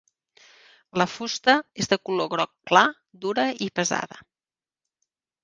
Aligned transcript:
La 1.01 1.05
fusta 1.15 1.55
és 1.83 1.91
de 1.91 1.99
color 2.09 2.31
groc 2.33 2.51
clar, 2.71 2.83
dura 3.27 3.45
i 3.67 3.71
pesada. 3.83 4.21